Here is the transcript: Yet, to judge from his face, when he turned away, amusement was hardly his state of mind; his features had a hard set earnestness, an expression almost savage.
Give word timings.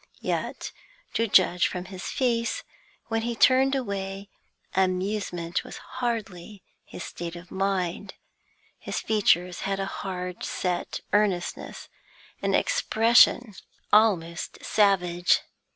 Yet, 0.23 0.71
to 1.13 1.27
judge 1.27 1.67
from 1.67 1.85
his 1.85 2.05
face, 2.05 2.63
when 3.09 3.21
he 3.21 3.35
turned 3.35 3.75
away, 3.75 4.29
amusement 4.73 5.63
was 5.63 5.77
hardly 5.77 6.63
his 6.83 7.03
state 7.03 7.35
of 7.35 7.51
mind; 7.51 8.15
his 8.79 8.99
features 8.99 9.59
had 9.59 9.79
a 9.79 9.85
hard 9.85 10.43
set 10.43 11.01
earnestness, 11.13 11.87
an 12.41 12.55
expression 12.55 13.53
almost 13.93 14.57
savage. 14.65 15.41